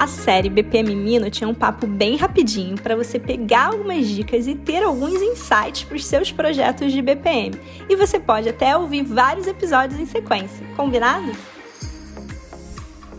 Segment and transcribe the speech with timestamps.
[0.00, 4.54] A série BPM Mino tinha um papo bem rapidinho para você pegar algumas dicas e
[4.54, 7.60] ter alguns insights para os seus projetos de BPM.
[7.86, 11.30] E você pode até ouvir vários episódios em sequência, combinado?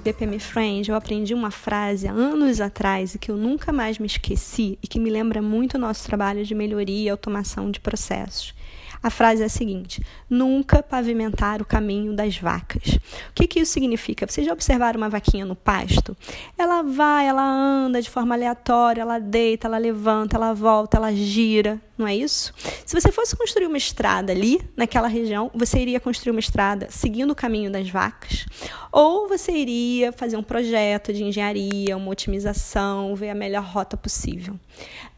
[0.03, 4.79] BPM Friend, eu aprendi uma frase anos atrás e que eu nunca mais me esqueci
[4.81, 8.55] e que me lembra muito o nosso trabalho de melhoria e automação de processos.
[9.03, 12.99] A frase é a seguinte: nunca pavimentar o caminho das vacas.
[13.29, 14.27] O que, que isso significa?
[14.27, 16.15] Vocês já observaram uma vaquinha no pasto?
[16.57, 21.81] Ela vai, ela anda de forma aleatória, ela deita, ela levanta, ela volta, ela gira,
[21.97, 22.53] não é isso?
[22.85, 27.31] Se você fosse construir uma estrada ali, naquela região, você iria construir uma estrada seguindo
[27.31, 28.45] o caminho das vacas?
[28.91, 34.59] Ou você iria fazer um projeto de engenharia, uma otimização, ver a melhor rota possível?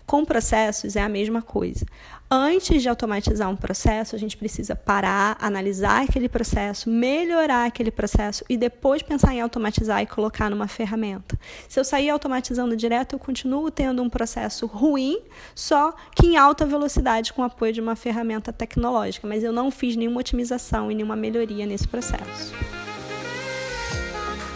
[0.06, 1.86] Com processos é a mesma coisa.
[2.30, 8.44] Antes de automatizar um processo, a gente precisa parar, analisar aquele processo, melhorar aquele processo
[8.50, 11.40] e depois pensar em automatizar e colocar numa ferramenta.
[11.70, 15.20] Se eu sair automatizando direto, eu continuo tendo um processo ruim,
[15.54, 19.70] só que em alta velocidade com o apoio de uma ferramenta tecnológica, mas eu não
[19.70, 22.52] fiz nenhuma otimização e nenhuma melhoria nesse processo.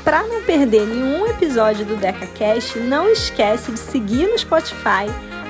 [0.03, 5.05] Para não perder nenhum episódio do DecaCast, não esquece de seguir no Spotify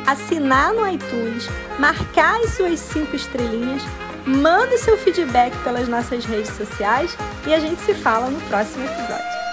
[0.07, 3.83] assinar no iTunes, marcar as suas cinco estrelinhas,
[4.25, 9.46] manda seu feedback pelas nossas redes sociais e a gente se fala no próximo episódio.